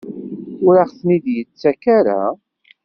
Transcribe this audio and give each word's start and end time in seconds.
Ur 0.65 0.75
aɣ-ten-id-yettak 0.83 1.83
ara? 1.97 2.21